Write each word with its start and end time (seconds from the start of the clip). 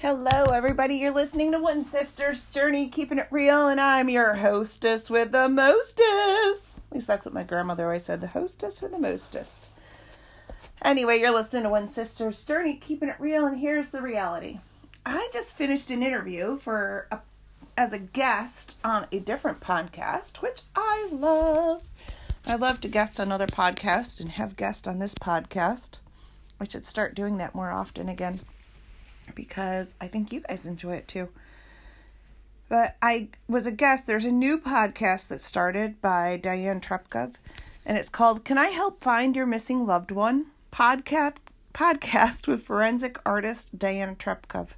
Hello, 0.00 0.44
everybody. 0.44 0.94
You're 0.94 1.10
listening 1.10 1.52
to 1.52 1.58
One 1.58 1.84
Sister's 1.84 2.54
Journey, 2.54 2.88
keeping 2.88 3.18
it 3.18 3.26
real, 3.30 3.68
and 3.68 3.78
I'm 3.78 4.08
your 4.08 4.36
hostess 4.36 5.10
with 5.10 5.30
the 5.30 5.46
mostest. 5.46 6.78
At 6.78 6.94
least 6.94 7.06
that's 7.06 7.26
what 7.26 7.34
my 7.34 7.42
grandmother 7.42 7.84
always 7.84 8.06
said 8.06 8.22
the 8.22 8.28
hostess 8.28 8.80
with 8.80 8.92
the 8.92 8.98
mostest. 8.98 9.68
Anyway, 10.82 11.18
you're 11.18 11.34
listening 11.34 11.64
to 11.64 11.68
One 11.68 11.86
Sister's 11.86 12.42
Journey, 12.42 12.76
keeping 12.76 13.10
it 13.10 13.16
real, 13.18 13.44
and 13.44 13.58
here's 13.58 13.90
the 13.90 14.00
reality. 14.00 14.60
I 15.04 15.28
just 15.34 15.58
finished 15.58 15.90
an 15.90 16.02
interview 16.02 16.58
for 16.58 17.06
a, 17.10 17.18
as 17.76 17.92
a 17.92 17.98
guest 17.98 18.78
on 18.82 19.06
a 19.12 19.18
different 19.18 19.60
podcast, 19.60 20.36
which 20.36 20.62
I 20.74 21.10
love. 21.12 21.82
I 22.46 22.54
love 22.54 22.80
to 22.80 22.88
guest 22.88 23.20
on 23.20 23.30
other 23.30 23.46
podcasts 23.46 24.18
and 24.18 24.30
have 24.30 24.56
guests 24.56 24.88
on 24.88 24.98
this 24.98 25.14
podcast. 25.14 25.98
I 26.58 26.66
should 26.66 26.86
start 26.86 27.14
doing 27.14 27.36
that 27.36 27.54
more 27.54 27.70
often 27.70 28.08
again 28.08 28.40
because 29.34 29.94
I 30.00 30.08
think 30.08 30.32
you 30.32 30.40
guys 30.40 30.66
enjoy 30.66 30.94
it 30.94 31.08
too. 31.08 31.28
But 32.68 32.96
I 33.02 33.28
was 33.48 33.66
a 33.66 33.72
guest. 33.72 34.06
There's 34.06 34.24
a 34.24 34.30
new 34.30 34.58
podcast 34.58 35.28
that 35.28 35.40
started 35.40 36.00
by 36.00 36.36
Diane 36.36 36.80
Trepkov, 36.80 37.34
and 37.84 37.98
it's 37.98 38.08
called 38.08 38.44
"Can 38.44 38.58
I 38.58 38.68
Help 38.68 39.02
Find 39.02 39.34
Your 39.34 39.46
Missing 39.46 39.86
Loved 39.86 40.12
One?" 40.12 40.46
podcast 40.72 41.36
podcast 41.74 42.46
with 42.46 42.62
forensic 42.62 43.18
artist 43.26 43.76
Diana 43.76 44.14
Trepkov, 44.14 44.68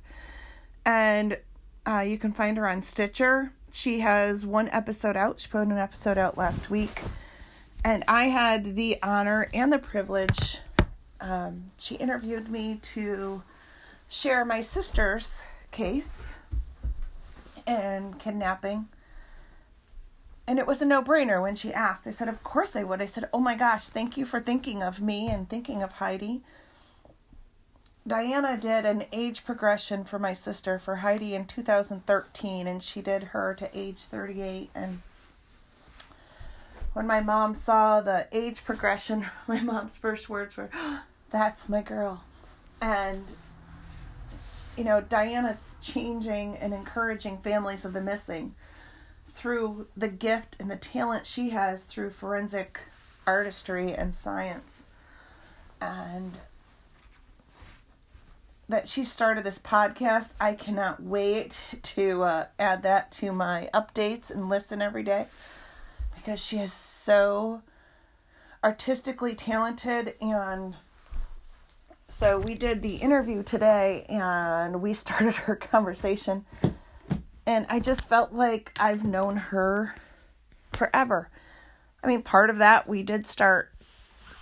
and 0.87 1.39
uh, 1.85 2.05
you 2.07 2.17
can 2.17 2.33
find 2.33 2.57
her 2.57 2.67
on 2.67 2.83
Stitcher. 2.83 3.53
She 3.73 4.01
has 4.01 4.47
one 4.47 4.69
episode 4.71 5.17
out. 5.17 5.41
She 5.41 5.49
put 5.49 5.67
an 5.67 5.77
episode 5.77 6.17
out 6.17 6.39
last 6.39 6.71
week, 6.71 7.03
and 7.85 8.05
I 8.09 8.25
had 8.25 8.75
the 8.77 8.97
honor 9.03 9.51
and 9.53 9.71
the 9.71 9.79
privilege. 9.79 10.61
Um, 11.21 11.71
she 11.79 11.97
interviewed 11.97 12.51
me 12.51 12.81
to 12.95 13.43
share 14.13 14.45
my 14.45 14.61
sister's 14.61 15.43
case 15.71 16.37
and 17.67 18.19
kidnapping. 18.19 18.87
And 20.47 20.59
it 20.59 20.67
was 20.67 20.83
a 20.83 20.87
no 20.87 21.03
brainer 21.03 21.41
when 21.41 21.55
she 21.57 21.73
asked. 21.73 22.07
I 22.07 22.11
said, 22.11 22.29
Of 22.29 22.43
course 22.43 22.77
I 22.77 22.83
would. 22.83 23.01
I 23.01 23.07
said, 23.07 23.31
Oh 23.33 23.39
my 23.39 23.55
gosh, 23.55 23.87
thank 23.87 24.19
you 24.19 24.27
for 24.27 24.39
thinking 24.39 24.83
of 24.83 25.01
me 25.01 25.31
and 25.31 25.49
thinking 25.49 25.83
of 25.83 25.93
Heidi. 25.93 26.43
Diana 28.07 28.59
did 28.61 28.85
an 28.85 29.05
age 29.13 29.45
progression 29.45 30.05
for 30.05 30.19
my 30.19 30.35
sister 30.35 30.79
for 30.79 30.97
Heidi 30.97 31.35
in 31.35 31.47
2013, 31.47 32.67
and 32.67 32.83
she 32.83 33.01
did 33.01 33.23
her 33.23 33.55
to 33.55 33.71
age 33.73 34.01
38. 34.01 34.69
And 34.75 35.01
when 36.93 37.07
my 37.07 37.21
mom 37.21 37.55
saw 37.55 38.03
the 38.03 38.27
age 38.31 38.63
progression, 38.65 39.27
my 39.49 39.61
mom's 39.61 39.97
first 39.97 40.29
words 40.29 40.57
were, 40.59 40.69
That's 41.31 41.71
my 41.71 41.81
girl. 41.81 42.25
And 42.83 43.25
you 44.77 44.85
know, 44.85 45.01
Diana's 45.01 45.77
changing 45.81 46.57
and 46.57 46.73
encouraging 46.73 47.39
families 47.39 47.85
of 47.85 47.93
the 47.93 48.01
missing 48.01 48.55
through 49.35 49.87
the 49.97 50.09
gift 50.09 50.57
and 50.59 50.71
the 50.71 50.77
talent 50.77 51.27
she 51.27 51.51
has 51.51 51.85
through 51.85 52.11
forensic 52.11 52.81
artistry 53.27 53.93
and 53.93 54.15
science. 54.15 54.87
And 55.81 56.33
that 58.69 58.89
she 58.89 59.05
started 59.05 59.45
this 59.45 59.59
podcast. 59.59 60.33
I 60.41 60.55
cannot 60.55 61.03
wait 61.03 61.61
to 61.83 62.23
uh, 62.23 62.47
add 62.59 62.83
that 62.85 63.13
to 63.13 63.33
my 63.33 63.69
updates 63.75 64.31
and 64.31 64.49
listen 64.49 64.81
every 64.81 65.03
day 65.03 65.27
because 66.15 66.43
she 66.43 66.59
is 66.59 66.73
so 66.73 67.63
artistically 68.65 69.35
talented 69.35 70.15
and 70.21 70.77
so 72.13 72.39
we 72.39 72.55
did 72.55 72.83
the 72.83 72.97
interview 72.97 73.43
today 73.43 74.05
and 74.09 74.83
we 74.83 74.93
started 75.05 75.35
her 75.35 75.57
conversation. 75.57 76.45
And 77.47 77.67
I 77.69 77.81
just 77.81 78.09
felt 78.09 78.33
like 78.33 78.71
I've 78.79 79.03
known 79.03 79.37
her 79.37 79.95
forever. 80.73 81.31
I 82.05 82.07
mean, 82.07 82.23
part 82.23 82.51
of 82.51 82.59
that, 82.59 82.87
we 82.87 83.03
did 83.03 83.27
start 83.27 83.73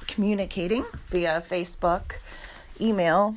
communicating 0.09 0.85
via 1.07 1.43
Facebook, 1.49 2.17
email, 2.81 3.37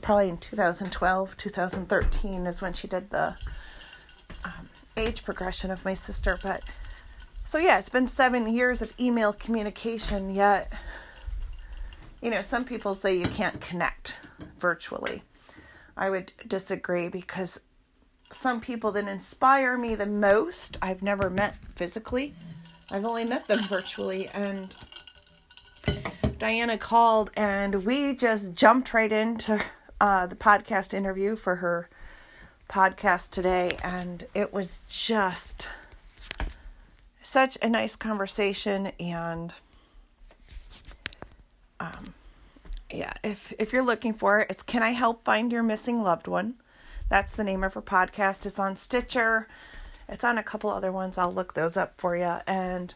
probably 0.00 0.28
in 0.28 0.36
2012, 0.38 1.36
2013 1.36 2.46
is 2.46 2.62
when 2.62 2.72
she 2.72 2.86
did 2.86 3.10
the 3.10 3.36
um, 4.44 4.68
age 4.96 5.24
progression 5.24 5.70
of 5.70 5.84
my 5.84 5.94
sister. 5.94 6.38
But 6.42 6.62
so, 7.44 7.58
yeah, 7.58 7.78
it's 7.78 7.88
been 7.88 8.06
seven 8.06 8.46
years 8.54 8.80
of 8.80 8.92
email 8.98 9.32
communication, 9.32 10.32
yet 10.32 10.72
you 12.24 12.30
know, 12.30 12.40
some 12.40 12.64
people 12.64 12.94
say 12.94 13.14
you 13.14 13.28
can't 13.28 13.60
connect 13.60 14.18
virtually. 14.58 15.22
I 15.94 16.08
would 16.08 16.32
disagree 16.48 17.08
because 17.08 17.60
some 18.32 18.62
people 18.62 18.90
that 18.92 19.06
inspire 19.06 19.76
me 19.76 19.94
the 19.94 20.06
most, 20.06 20.78
I've 20.80 21.02
never 21.02 21.28
met 21.28 21.54
physically. 21.76 22.34
I've 22.90 23.04
only 23.04 23.24
met 23.26 23.46
them 23.46 23.62
virtually. 23.64 24.28
And 24.28 24.74
Diana 26.38 26.78
called, 26.78 27.30
and 27.36 27.84
we 27.84 28.14
just 28.14 28.54
jumped 28.54 28.94
right 28.94 29.12
into 29.12 29.62
uh, 30.00 30.26
the 30.26 30.34
podcast 30.34 30.94
interview 30.94 31.36
for 31.36 31.56
her 31.56 31.90
podcast 32.70 33.32
today. 33.32 33.76
And 33.84 34.26
it 34.34 34.50
was 34.50 34.80
just 34.88 35.68
such 37.22 37.58
a 37.60 37.68
nice 37.68 37.96
conversation. 37.96 38.92
And 38.98 39.52
um, 41.80 42.14
yeah, 42.90 43.12
if 43.22 43.52
if 43.58 43.72
you're 43.72 43.84
looking 43.84 44.14
for 44.14 44.40
it, 44.40 44.50
it's 44.50 44.62
Can 44.62 44.82
I 44.82 44.90
Help 44.90 45.24
Find 45.24 45.50
Your 45.50 45.62
Missing 45.62 46.02
Loved 46.02 46.28
One? 46.28 46.54
That's 47.08 47.32
the 47.32 47.44
name 47.44 47.62
of 47.64 47.74
her 47.74 47.82
podcast. 47.82 48.46
It's 48.46 48.58
on 48.58 48.76
Stitcher. 48.76 49.48
It's 50.08 50.24
on 50.24 50.38
a 50.38 50.42
couple 50.42 50.70
other 50.70 50.92
ones. 50.92 51.18
I'll 51.18 51.32
look 51.32 51.54
those 51.54 51.76
up 51.76 51.94
for 51.96 52.16
you. 52.16 52.38
And 52.46 52.94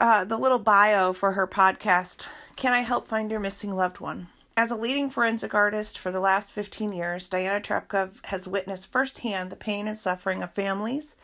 uh, 0.00 0.24
the 0.24 0.38
little 0.38 0.58
bio 0.58 1.12
for 1.12 1.32
her 1.32 1.46
podcast 1.46 2.28
Can 2.56 2.72
I 2.72 2.80
Help 2.80 3.08
Find 3.08 3.30
Your 3.30 3.40
Missing 3.40 3.74
Loved 3.74 4.00
One? 4.00 4.28
As 4.56 4.70
a 4.70 4.76
leading 4.76 5.10
forensic 5.10 5.52
artist 5.52 5.98
for 5.98 6.12
the 6.12 6.20
last 6.20 6.52
15 6.52 6.92
years, 6.92 7.28
Diana 7.28 7.60
Trepkov 7.60 8.24
has 8.26 8.46
witnessed 8.46 8.92
firsthand 8.92 9.50
the 9.50 9.56
pain 9.56 9.88
and 9.88 9.98
suffering 9.98 10.42
of 10.42 10.52
families 10.52 11.16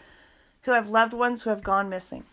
who 0.63 0.73
have 0.73 0.89
loved 0.89 1.13
ones 1.13 1.43
who 1.43 1.51
have 1.51 1.63
gone 1.63 1.89
missing. 1.89 2.25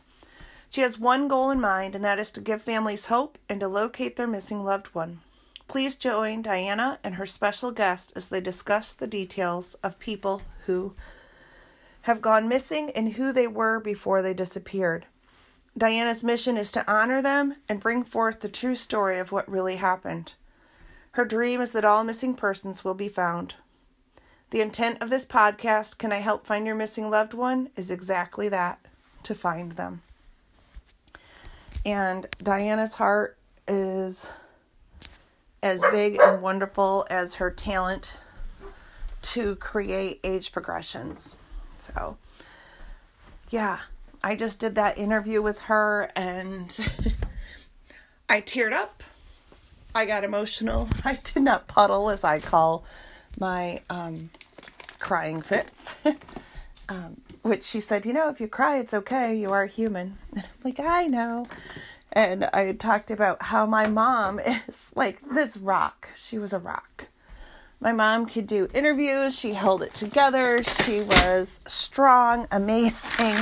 She 0.70 0.82
has 0.82 1.00
one 1.00 1.28
goal 1.28 1.50
in 1.50 1.62
mind, 1.62 1.96
and 1.96 2.04
that 2.04 2.20
is 2.20 2.32
to 2.32 2.42
give 2.42 2.62
families 2.62 3.06
hope 3.06 3.38
and 3.48 3.60
to 3.60 3.68
locate 3.68 4.16
their 4.16 4.28
missing 4.28 4.64
loved 4.64 4.88
one. 4.88 5.22
Please 5.68 5.96
join 5.96 6.42
Diana 6.42 7.00
and 7.04 7.16
her 7.16 7.26
special 7.26 7.72
guest 7.72 8.14
as 8.16 8.30
they 8.30 8.40
discuss 8.40 8.94
the 8.94 9.08
details 9.08 9.76
of 9.84 10.00
people 10.00 10.42
who 10.66 10.96
have 12.04 12.22
gone 12.22 12.48
missing 12.48 12.90
and 12.92 13.14
who 13.14 13.34
they 13.34 13.48
were 13.48 13.80
before 13.80 14.22
they 14.22 14.34
disappeared. 14.34 15.06
Diana's 15.78 16.24
mission 16.24 16.58
is 16.58 16.72
to 16.72 16.90
honor 16.92 17.22
them 17.22 17.56
and 17.68 17.80
bring 17.80 18.04
forth 18.04 18.40
the 18.40 18.50
true 18.50 18.76
story 18.76 19.20
of 19.20 19.32
what 19.32 19.50
really 19.50 19.76
happened. 19.76 20.34
Her 21.12 21.26
dream 21.26 21.62
is 21.62 21.72
that 21.74 21.86
all 21.86 22.04
missing 22.04 22.34
persons 22.34 22.84
will 22.84 22.94
be 22.94 23.10
found. 23.10 23.56
The 24.52 24.62
intent 24.62 25.02
of 25.02 25.10
this 25.10 25.26
podcast, 25.26 25.98
Can 25.98 26.14
I 26.14 26.20
Help 26.20 26.48
Find 26.48 26.66
Your 26.66 26.76
Missing 26.76 27.10
Loved 27.10 27.34
One, 27.34 27.70
is 27.76 27.92
exactly 27.92 28.48
that 28.50 28.80
to 29.24 29.36
find 29.36 29.74
them. 29.74 30.02
And 31.88 32.28
Diana's 32.44 32.96
heart 32.96 33.38
is 33.66 34.30
as 35.64 35.82
big 35.90 36.20
and 36.22 36.42
wonderful 36.42 37.08
as 37.10 37.36
her 37.36 37.50
talent 37.50 38.18
to 39.22 39.56
create 39.56 40.20
age 40.22 40.52
progressions. 40.52 41.38
So, 41.80 42.18
yeah, 43.50 43.80
I 44.22 44.36
just 44.36 44.60
did 44.60 44.76
that 44.76 44.98
interview 44.98 45.42
with 45.42 45.60
her 45.60 46.12
and 46.14 46.68
I 48.30 48.42
teared 48.42 48.74
up. 48.74 49.02
I 49.96 50.06
got 50.06 50.26
emotional. 50.26 50.90
I 51.06 51.18
did 51.34 51.44
not 51.44 51.70
puddle, 51.70 52.10
as 52.10 52.26
I 52.26 52.42
call 52.42 52.84
my 53.40 53.80
um, 53.90 54.30
crying 55.00 55.42
fits. 55.42 55.96
um, 56.90 57.22
which 57.42 57.64
she 57.64 57.80
said, 57.80 58.06
you 58.06 58.14
know, 58.14 58.30
if 58.30 58.40
you 58.40 58.48
cry, 58.48 58.78
it's 58.78 58.94
okay. 58.94 59.36
You 59.36 59.52
are 59.52 59.66
human. 59.66 60.18
And 60.36 60.44
I'm 60.44 60.62
like, 60.64 60.80
I 60.80 61.08
know. 61.08 61.48
And 62.12 62.46
I 62.46 62.72
talked 62.74 63.12
about 63.12 63.42
how 63.44 63.66
my 63.66 63.88
mom 63.88 64.40
is 64.68 64.92
like 64.96 65.22
this 65.30 65.58
rock. 65.58 66.10
She 66.16 66.38
was 66.38 66.54
a 66.54 66.60
rock. 66.60 67.08
My 67.80 67.92
mom 67.92 68.26
could 68.26 68.48
do 68.48 68.68
interviews. 68.74 69.38
She 69.38 69.54
held 69.54 69.84
it 69.84 69.94
together. 69.94 70.64
She 70.64 71.02
was 71.02 71.60
strong, 71.68 72.48
amazing. 72.52 73.38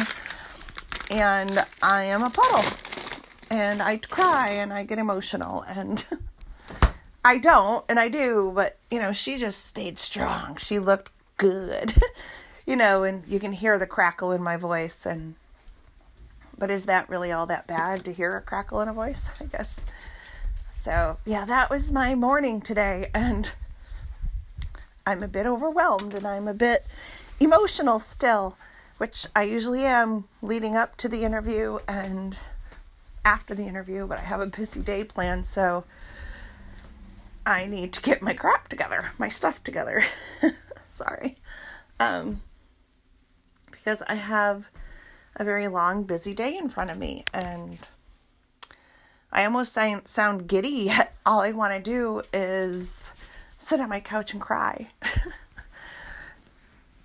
And 1.09 1.63
I 1.81 2.06
am 2.06 2.24
a 2.24 2.30
puddle. 2.30 2.65
And 3.50 3.81
I 3.81 3.97
cry 3.97 4.50
and 4.50 4.74
I 4.74 4.83
get 4.83 5.00
emotional. 5.00 5.62
And 5.62 6.03
I 7.25 7.38
don't, 7.38 7.86
and 7.88 8.00
I 8.00 8.09
do, 8.09 8.51
but 8.53 8.77
you 8.92 9.00
know, 9.00 9.13
she 9.13 9.38
just 9.38 9.65
stayed 9.65 9.97
strong. 9.97 10.57
She 10.57 10.80
looked 10.80 11.12
good. 11.38 11.94
You 12.66 12.76
know, 12.76 13.04
and 13.04 13.26
you 13.28 13.40
can 13.40 13.52
hear 13.52 13.78
the 13.78 13.86
crackle 13.86 14.32
in 14.32 14.42
my 14.42 14.58
voice 14.58 15.06
and 15.06 15.36
but 16.58 16.72
is 16.72 16.86
that 16.86 17.10
really 17.10 17.34
all 17.34 17.46
that 17.48 17.68
bad 17.68 18.06
to 18.06 18.14
hear 18.14 18.38
a 18.38 18.42
crackle 18.42 18.80
in 18.80 18.88
a 18.88 18.94
voice? 18.94 19.30
I 19.42 19.46
guess. 19.46 19.82
So, 20.80 21.18
yeah, 21.26 21.46
that 21.46 21.70
was 21.70 21.92
my 21.92 22.16
morning 22.16 22.62
today 22.62 23.10
and 23.14 23.52
I'm 25.06 25.22
a 25.22 25.28
bit 25.28 25.46
overwhelmed 25.46 26.14
and 26.14 26.26
I'm 26.26 26.48
a 26.48 26.54
bit 26.54 26.86
emotional 27.40 28.00
still, 28.00 28.58
which 28.98 29.26
I 29.36 29.44
usually 29.44 29.84
am 29.84 30.26
leading 30.42 30.76
up 30.76 30.96
to 30.98 31.10
the 31.10 31.24
interview 31.24 31.80
and 31.88 32.38
after 33.26 33.56
the 33.56 33.68
interview, 33.68 34.08
but 34.08 34.20
I 34.20 34.24
have 34.24 34.40
a 34.40 34.48
busy 34.48 34.82
day 34.82 35.04
planned, 35.04 35.46
so 35.46 35.84
I 37.46 37.66
need 37.66 37.92
to 37.94 38.02
get 38.02 38.22
my 38.22 38.34
crap 38.34 38.68
together, 38.68 39.12
my 39.18 39.30
stuff 39.30 39.64
together. 39.64 40.04
Sorry. 40.90 41.38
Um, 42.00 42.42
because 43.86 44.02
I 44.08 44.16
have 44.16 44.68
a 45.36 45.44
very 45.44 45.68
long, 45.68 46.06
busy 46.06 46.34
day 46.34 46.58
in 46.58 46.70
front 46.70 46.90
of 46.90 46.98
me, 46.98 47.24
and 47.32 47.78
I 49.32 49.46
almost 49.46 49.74
sound, 49.74 50.48
giddy, 50.48 50.92
all 51.26 51.42
I 51.42 51.52
want 51.52 51.76
to 51.76 51.80
do 51.80 52.24
is 52.34 53.12
sit 53.60 53.80
on 53.80 53.90
my 53.90 54.00
couch 54.00 54.34
and 54.34 54.42
cry. 54.42 54.90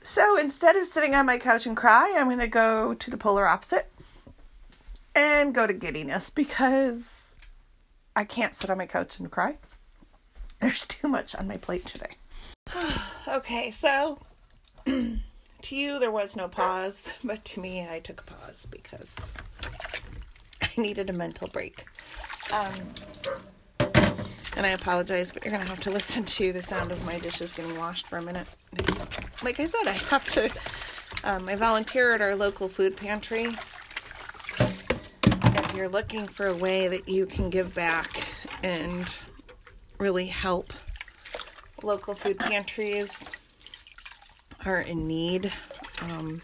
so 0.02 0.38
instead 0.38 0.74
of 0.74 0.86
sitting 0.86 1.14
on 1.14 1.26
my 1.26 1.36
couch 1.36 1.66
and 1.66 1.76
cry, 1.76 2.14
I'm 2.16 2.28
going 2.28 2.38
to 2.38 2.46
go 2.46 2.94
to 2.94 3.10
the 3.10 3.18
polar 3.18 3.46
opposite 3.46 3.92
and 5.14 5.54
go 5.54 5.66
to 5.66 5.74
giddiness 5.74 6.30
because 6.30 7.34
I 8.16 8.24
can't 8.24 8.54
sit 8.54 8.70
on 8.70 8.78
my 8.78 8.86
couch 8.86 9.18
and 9.18 9.30
cry. 9.30 9.58
There's 10.62 10.86
too 10.86 11.08
much 11.08 11.34
on 11.34 11.46
my 11.46 11.58
plate 11.58 11.84
today. 11.84 12.16
okay, 13.28 13.70
so 13.70 14.18
to 15.62 15.76
you, 15.76 15.98
there 15.98 16.10
was 16.10 16.36
no 16.36 16.48
pause, 16.48 17.12
but 17.24 17.44
to 17.46 17.60
me, 17.60 17.86
I 17.88 18.00
took 18.00 18.20
a 18.20 18.24
pause 18.24 18.66
because 18.70 19.34
I 20.62 20.68
needed 20.80 21.10
a 21.10 21.12
mental 21.12 21.48
break. 21.48 21.84
Um, 22.52 22.72
and 24.56 24.66
I 24.66 24.70
apologize, 24.70 25.32
but 25.32 25.44
you're 25.44 25.52
going 25.52 25.64
to 25.64 25.70
have 25.70 25.80
to 25.80 25.90
listen 25.90 26.24
to 26.24 26.52
the 26.52 26.62
sound 26.62 26.90
of 26.90 27.04
my 27.06 27.18
dishes 27.18 27.52
getting 27.52 27.76
washed 27.78 28.08
for 28.08 28.18
a 28.18 28.22
minute. 28.22 28.46
Like 29.42 29.60
I 29.60 29.66
said, 29.66 29.86
I 29.86 29.92
have 29.92 30.28
to. 30.30 30.50
Um, 31.24 31.48
I 31.48 31.54
volunteer 31.54 32.14
at 32.14 32.20
our 32.20 32.34
local 32.34 32.68
food 32.68 32.96
pantry. 32.96 33.48
If 34.58 35.74
you're 35.76 35.88
looking 35.88 36.26
for 36.26 36.46
a 36.46 36.54
way 36.54 36.88
that 36.88 37.08
you 37.08 37.26
can 37.26 37.50
give 37.50 37.74
back 37.74 38.26
and 38.62 39.06
really 39.98 40.26
help 40.26 40.72
local 41.82 42.14
food 42.14 42.38
pantries 42.38 43.30
are 44.64 44.80
in 44.80 45.06
need. 45.06 45.52
Um, 46.02 46.42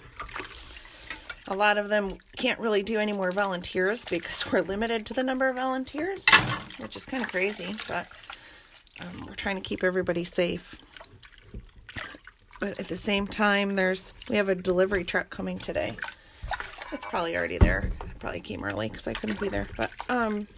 a 1.49 1.55
lot 1.55 1.79
of 1.79 1.89
them 1.89 2.11
can't 2.37 2.59
really 2.59 2.83
do 2.83 2.99
any 2.99 3.13
more 3.13 3.31
volunteers 3.31 4.05
because 4.05 4.51
we're 4.53 4.63
limited 4.63 5.07
to 5.07 5.15
the 5.15 5.23
number 5.23 5.49
of 5.49 5.57
volunteers, 5.57 6.25
which 6.79 6.97
is 6.97 7.07
kind 7.07 7.23
of 7.23 7.31
crazy, 7.31 7.75
but 7.87 8.09
um, 9.01 9.27
we're 9.27 9.35
trying 9.35 9.57
to 9.57 9.63
keep 9.63 9.85
everybody 9.85 10.25
safe. 10.25 10.77
But 12.59 12.81
at 12.81 12.89
the 12.89 12.97
same 12.97 13.27
time, 13.27 13.77
there's 13.77 14.15
we 14.29 14.37
have 14.37 14.49
a 14.49 14.55
delivery 14.55 15.05
truck 15.05 15.29
coming 15.29 15.59
today. 15.59 15.97
It's 16.91 17.05
probably 17.05 17.37
already 17.37 17.59
there. 17.59 17.93
I 18.01 18.07
probably 18.19 18.41
came 18.41 18.65
early 18.65 18.89
because 18.89 19.07
I 19.07 19.13
couldn't 19.13 19.41
be 19.41 19.49
there. 19.49 19.69
But 19.77 19.91
um, 20.09 20.49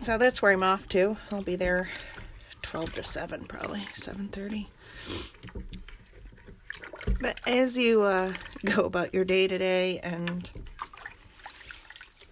so 0.00 0.18
that's 0.18 0.42
where 0.42 0.52
I'm 0.52 0.64
off 0.64 0.88
to. 0.88 1.16
I'll 1.30 1.42
be 1.42 1.56
there 1.56 1.88
12 2.74 2.92
to 2.94 3.02
7 3.04 3.44
probably 3.44 3.78
7.30 3.94 4.66
but 7.20 7.38
as 7.46 7.78
you 7.78 8.02
uh, 8.02 8.32
go 8.64 8.84
about 8.84 9.14
your 9.14 9.24
day 9.24 9.46
to 9.46 9.56
day 9.56 10.00
and 10.00 10.50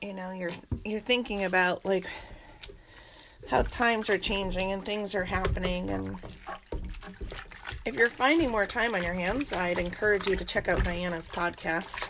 you 0.01 0.13
know 0.13 0.33
you're 0.33 0.51
you're 0.85 0.99
thinking 0.99 1.45
about 1.45 1.85
like 1.85 2.09
how 3.47 3.63
times 3.63 4.11
are 4.11 4.19
changing 4.19 4.73
and 4.73 4.85
things 4.85 5.15
are 5.15 5.23
happening 5.23 5.89
and 5.91 6.17
if 7.87 7.95
you're 7.95 8.11
finding 8.11 8.51
more 8.51 8.67
time 8.67 8.97
on 8.97 9.03
your 9.05 9.15
hands 9.15 9.53
i'd 9.53 9.79
encourage 9.79 10.27
you 10.27 10.35
to 10.35 10.45
check 10.45 10.67
out 10.67 10.83
diana's 10.83 11.29
podcast. 11.29 12.01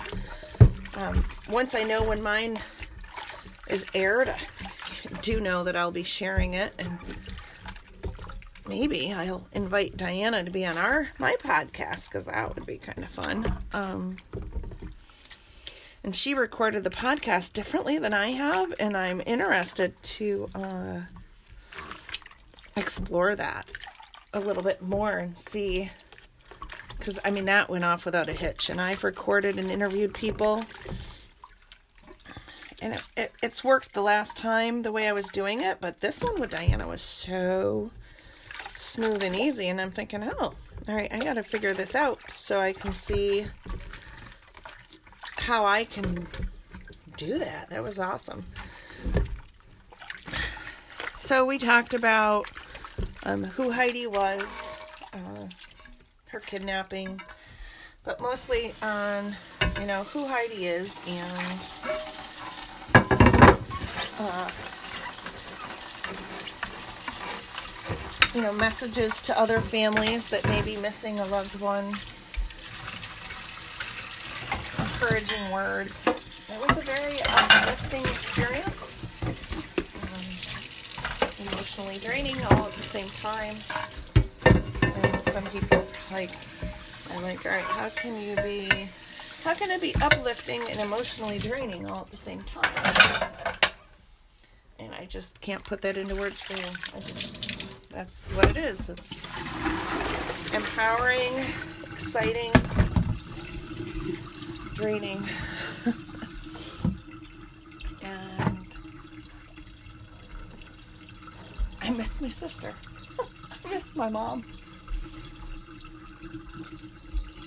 Um, 0.96 1.22
once 1.50 1.74
i 1.74 1.82
know 1.82 2.02
when 2.02 2.22
mine 2.22 2.58
is 3.68 3.84
aired 3.92 4.30
i 4.30 5.20
do 5.20 5.38
know 5.38 5.64
that 5.64 5.76
i'll 5.76 5.90
be 5.90 6.02
sharing 6.02 6.54
it 6.54 6.72
and 6.78 6.98
maybe 8.68 9.12
I'll 9.12 9.46
invite 9.52 9.96
Diana 9.96 10.44
to 10.44 10.50
be 10.50 10.64
on 10.66 10.76
our 10.76 11.08
my 11.18 11.36
podcast 11.38 12.08
because 12.08 12.26
that 12.26 12.54
would 12.54 12.66
be 12.66 12.78
kind 12.78 12.98
of 12.98 13.08
fun. 13.10 13.56
Um, 13.72 14.16
and 16.04 16.14
she 16.14 16.34
recorded 16.34 16.84
the 16.84 16.90
podcast 16.90 17.52
differently 17.52 17.98
than 17.98 18.12
I 18.12 18.28
have, 18.30 18.74
and 18.80 18.96
I'm 18.96 19.22
interested 19.24 20.00
to 20.02 20.50
uh, 20.54 21.00
explore 22.76 23.36
that 23.36 23.70
a 24.34 24.40
little 24.40 24.62
bit 24.62 24.82
more 24.82 25.18
and 25.18 25.38
see. 25.38 25.90
Because 26.98 27.18
I 27.24 27.30
mean, 27.30 27.44
that 27.46 27.68
went 27.68 27.84
off 27.84 28.04
without 28.04 28.28
a 28.28 28.32
hitch, 28.32 28.68
and 28.70 28.80
I've 28.80 29.04
recorded 29.04 29.58
and 29.58 29.70
interviewed 29.70 30.14
people, 30.14 30.64
and 32.80 32.94
it, 32.94 33.02
it, 33.16 33.32
it's 33.42 33.62
worked 33.62 33.92
the 33.92 34.02
last 34.02 34.36
time 34.36 34.82
the 34.82 34.92
way 34.92 35.08
I 35.08 35.12
was 35.12 35.26
doing 35.28 35.60
it, 35.60 35.78
but 35.80 36.00
this 36.00 36.20
one 36.20 36.40
with 36.40 36.50
Diana 36.50 36.88
was 36.88 37.02
so 37.02 37.90
smooth 38.82 39.22
and 39.22 39.34
easy. 39.36 39.68
And 39.68 39.80
I'm 39.80 39.90
thinking, 39.90 40.22
oh, 40.22 40.54
all 40.88 40.94
right, 40.94 41.12
I 41.12 41.18
got 41.20 41.34
to 41.34 41.42
figure 41.42 41.72
this 41.72 41.94
out 41.94 42.30
so 42.30 42.60
I 42.60 42.72
can 42.72 42.92
see 42.92 43.46
how 45.38 45.64
I 45.64 45.84
can 45.84 46.26
do 47.16 47.38
that. 47.38 47.70
That 47.70 47.82
was 47.82 47.98
awesome. 47.98 48.44
So 51.20 51.44
we 51.44 51.58
talked 51.58 51.94
about 51.94 52.50
um, 53.22 53.44
who 53.44 53.70
Heidi 53.70 54.06
was, 54.06 54.76
uh, 55.12 55.46
her 56.26 56.40
kidnapping, 56.40 57.20
but 58.04 58.20
mostly 58.20 58.74
on, 58.82 59.36
you 59.80 59.86
know, 59.86 60.02
who 60.04 60.26
Heidi 60.26 60.66
is 60.66 61.00
and 61.06 61.60
uh, 64.18 64.50
you 68.34 68.40
know, 68.40 68.52
messages 68.52 69.20
to 69.22 69.38
other 69.38 69.60
families 69.60 70.28
that 70.28 70.44
may 70.46 70.62
be 70.62 70.76
missing 70.78 71.20
a 71.20 71.26
loved 71.26 71.60
one, 71.60 71.84
encouraging 74.78 75.50
words. 75.52 76.06
It 76.06 76.58
was 76.66 76.78
a 76.78 76.80
very 76.80 77.20
uplifting 77.22 78.00
experience, 78.02 79.04
um, 80.02 81.46
emotionally 81.52 81.98
draining 81.98 82.42
all 82.46 82.64
at 82.66 82.72
the 82.72 82.82
same 82.82 83.08
time. 83.20 83.56
And 85.04 85.22
some 85.30 85.44
people 85.46 85.84
like, 86.10 86.30
I'm 87.14 87.22
like, 87.22 87.44
all 87.44 87.52
right, 87.52 87.62
how 87.64 87.90
can 87.90 88.18
you 88.18 88.36
be, 88.36 88.88
how 89.44 89.52
can 89.52 89.70
it 89.70 89.82
be 89.82 89.94
uplifting 90.00 90.62
and 90.70 90.80
emotionally 90.80 91.38
draining 91.38 91.86
all 91.90 92.02
at 92.02 92.10
the 92.10 92.16
same 92.16 92.42
time? 92.42 93.72
And 94.78 94.94
I 94.94 95.04
just 95.04 95.40
can't 95.42 95.62
put 95.62 95.82
that 95.82 95.98
into 95.98 96.16
words 96.16 96.40
for 96.40 96.54
you. 96.54 96.64
I 96.96 97.00
just 97.00 97.61
that's 97.92 98.30
what 98.30 98.50
it 98.50 98.56
is. 98.56 98.88
It's 98.88 99.54
empowering, 100.54 101.44
exciting, 101.92 102.50
draining. 104.72 105.22
and 108.02 108.66
I 111.80 111.90
miss 111.90 112.20
my 112.20 112.28
sister. 112.28 112.74
I 113.20 113.68
miss 113.68 113.94
my 113.94 114.08
mom. 114.08 114.44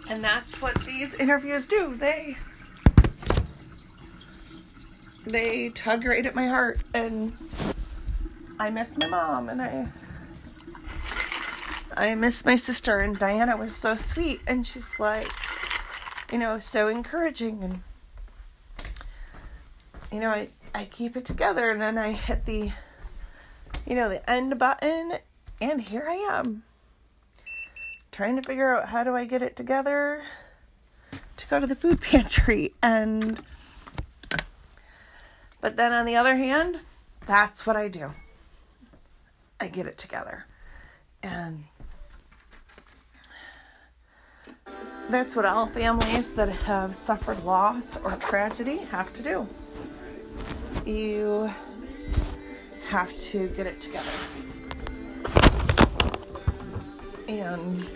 And 0.08 0.24
that's 0.24 0.62
what 0.62 0.76
these 0.86 1.16
interviews 1.16 1.66
do. 1.66 1.96
They 1.96 2.38
they 5.26 5.70
tug 5.70 6.06
right 6.06 6.24
at 6.24 6.36
my 6.36 6.48
heart 6.48 6.82
and 6.94 7.36
I 8.60 8.70
miss 8.70 8.96
my 8.96 9.08
mom 9.08 9.50
and 9.50 9.60
I 9.60 9.92
I 11.98 12.14
miss 12.16 12.44
my 12.44 12.58
sister, 12.58 13.00
and 13.00 13.18
Diana 13.18 13.56
was 13.56 13.76
so 13.76 13.96
sweet, 13.96 14.42
and 14.46 14.68
she's 14.68 15.00
like, 15.00 15.32
you 16.32 16.38
know, 16.38 16.60
so 16.60 16.90
encouraging, 16.90 17.64
and 17.64 17.84
you 20.12 20.20
know, 20.20 20.30
I 20.30 20.50
I 20.74 20.86
keep 20.86 21.16
it 21.16 21.24
together, 21.24 21.72
and 21.72 21.82
then 21.82 21.98
I 21.98 22.12
hit 22.12 22.46
the, 22.46 22.72
you 23.88 23.96
know, 23.96 24.10
the 24.10 24.30
end 24.30 24.60
button, 24.60 25.14
and 25.62 25.80
here 25.80 26.06
I 26.10 26.16
am, 26.16 26.64
trying 28.12 28.36
to 28.36 28.42
figure 28.42 28.76
out 28.76 28.90
how 28.90 29.06
do 29.06 29.16
I 29.16 29.24
get 29.24 29.42
it 29.42 29.56
together 29.56 30.22
to 31.38 31.48
go 31.48 31.62
to 31.62 31.68
the 31.68 31.76
food 31.76 32.02
pantry, 32.02 32.74
and 32.84 33.42
but 35.62 35.78
then 35.78 35.94
on 35.94 36.06
the 36.06 36.18
other 36.18 36.36
hand, 36.36 36.82
that's 37.26 37.66
what 37.66 37.78
I 37.78 37.88
do. 37.88 38.12
I 39.60 39.68
get 39.68 39.88
it 39.88 39.98
together. 39.98 40.46
And 41.24 41.64
That's 45.10 45.36
what 45.36 45.46
all 45.46 45.68
families 45.68 46.34
that 46.34 46.50
have 46.50 46.96
suffered 46.96 47.44
loss 47.44 47.98
or 47.98 48.12
tragedy 48.14 48.78
have 48.78 49.14
to 49.14 49.24
do. 49.24 49.48
You 50.86 51.50
have 52.88 53.18
to 53.32 53.48
get 53.50 53.68
it 53.68 53.82
together. 53.82 54.12
and 57.28 57.88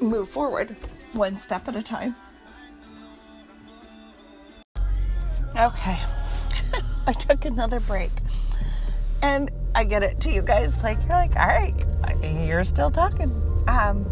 move 0.00 0.28
forward 0.28 0.76
one 1.12 1.36
step 1.36 1.68
at 1.68 1.76
a 1.76 1.82
time. 1.82 2.16
Okay. 5.56 5.98
I 7.06 7.12
took 7.12 7.44
another 7.44 7.80
break. 7.80 8.10
And 9.22 9.50
I 9.74 9.84
get 9.84 10.02
it 10.02 10.20
to 10.20 10.30
you 10.30 10.42
guys 10.42 10.76
like 10.82 10.98
you're 11.00 11.10
like, 11.10 11.36
"All 11.36 11.46
right, 11.46 11.74
you're 12.22 12.64
still 12.64 12.90
talking." 12.90 13.30
Um 13.68 14.04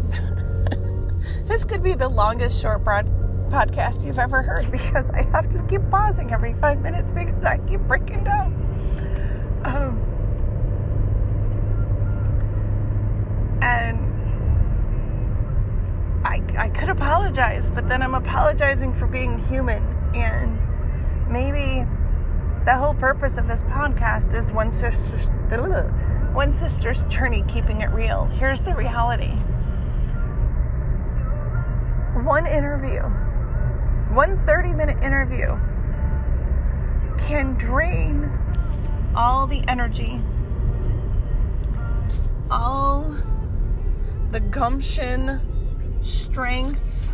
this 1.47 1.65
could 1.65 1.83
be 1.83 1.93
the 1.93 2.09
longest 2.09 2.61
short 2.61 2.83
broad 2.83 3.07
podcast 3.49 4.05
you've 4.05 4.19
ever 4.19 4.41
heard 4.41 4.71
because 4.71 5.09
I 5.09 5.23
have 5.23 5.49
to 5.49 5.63
keep 5.63 5.81
pausing 5.89 6.31
every 6.31 6.53
5 6.53 6.81
minutes 6.81 7.11
because 7.11 7.43
I 7.43 7.57
keep 7.67 7.81
breaking 7.81 8.23
down. 8.23 8.53
Um 9.65 10.05
and 13.61 14.09
I, 16.25 16.41
I 16.57 16.69
could 16.69 16.89
apologize, 16.89 17.69
but 17.69 17.89
then 17.89 18.01
I'm 18.01 18.13
apologizing 18.13 18.93
for 18.93 19.07
being 19.07 19.39
human. 19.47 19.83
And 20.13 20.59
maybe 21.29 21.85
the 22.65 22.75
whole 22.77 22.93
purpose 22.93 23.37
of 23.37 23.47
this 23.47 23.61
podcast 23.63 24.33
is 24.33 24.51
one 24.51 24.71
sister's, 24.71 25.27
one 26.33 26.53
sister's 26.53 27.03
journey, 27.05 27.43
keeping 27.47 27.81
it 27.81 27.89
real. 27.89 28.25
Here's 28.25 28.61
the 28.61 28.75
reality 28.75 29.37
one 32.23 32.45
interview, 32.45 33.01
one 34.13 34.37
30 34.37 34.73
minute 34.73 35.01
interview, 35.03 35.57
can 37.27 37.55
drain 37.55 38.29
all 39.15 39.47
the 39.47 39.63
energy, 39.67 40.21
all 42.51 43.15
the 44.31 44.39
gumption 44.39 45.41
strength 46.01 47.11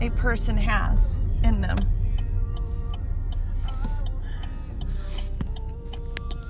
a 0.00 0.10
person 0.10 0.56
has 0.56 1.18
in 1.42 1.60
them. 1.60 1.78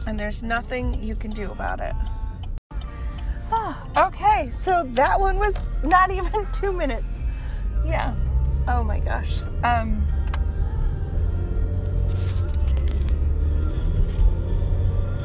And 0.09 0.19
there's 0.19 0.43
nothing 0.43 1.03
you 1.03 1.15
can 1.15 1.31
do 1.31 1.53
about 1.53 1.81
it. 1.81 1.95
Oh, 3.53 3.87
okay, 3.95 4.51
so 4.51 4.85
that 4.95 5.21
one 5.21 5.39
was 5.39 5.63
not 5.85 6.11
even 6.11 6.49
two 6.53 6.73
minutes. 6.73 7.23
Yeah. 7.85 8.15
Oh 8.67 8.83
my 8.83 9.01
gosh. 9.01 9.43
Um, 9.63 10.07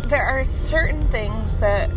there 0.10 0.24
are 0.24 0.48
certain 0.66 1.10
things 1.12 1.58
that. 1.58 1.90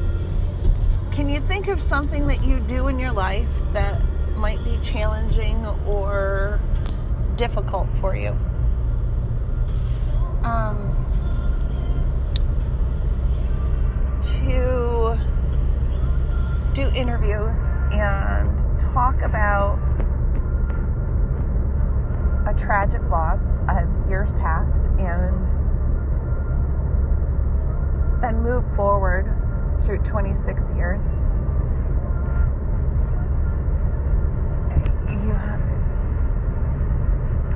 Can 1.12 1.28
you 1.28 1.40
think 1.40 1.68
of 1.68 1.82
something 1.82 2.26
that 2.28 2.44
you 2.44 2.60
do 2.60 2.88
in 2.88 2.98
your 2.98 3.12
life 3.12 3.48
that 3.72 4.00
might 4.36 4.62
be 4.64 4.78
challenging 4.82 5.66
or 5.86 6.60
difficult 7.36 7.88
for 8.00 8.16
you. 8.16 8.30
Um, 10.42 11.05
to 14.46 15.18
do 16.74 16.88
interviews 16.94 17.58
and 17.92 18.78
talk 18.78 19.20
about 19.22 19.78
a 22.46 22.54
tragic 22.54 23.02
loss 23.10 23.58
of 23.68 24.08
years 24.08 24.30
past 24.38 24.84
and 24.98 25.34
then 28.22 28.40
move 28.42 28.64
forward 28.76 29.26
through 29.82 29.98
26 29.98 30.62
years. 30.76 31.02
You 35.08 35.32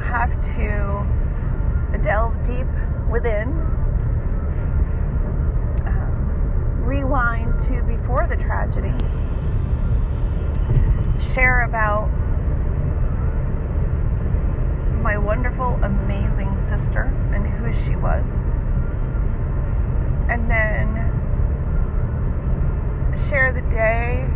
have 0.00 0.30
to 0.56 1.98
delve 2.02 2.34
deep 2.44 2.66
within, 3.10 3.48
um, 5.86 6.69
rewind 6.80 7.58
to 7.68 7.82
before 7.82 8.26
the 8.26 8.36
tragedy, 8.36 8.92
share 11.32 11.62
about 11.62 12.08
my 15.02 15.16
wonderful, 15.16 15.78
amazing 15.82 16.56
sister 16.68 17.04
and 17.32 17.46
who 17.46 17.72
she 17.72 17.96
was, 17.96 18.48
and 20.28 20.50
then 20.50 21.06
share 23.28 23.52
the 23.52 23.62
day 23.62 24.28